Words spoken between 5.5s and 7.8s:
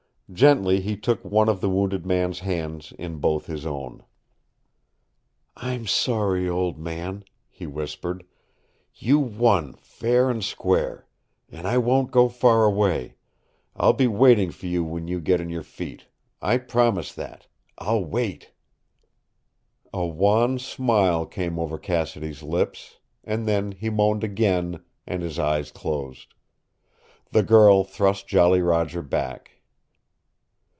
"I'm sorry, old man," he